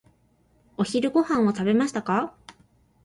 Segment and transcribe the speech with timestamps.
[0.77, 2.33] お昼ご飯を食べましたか？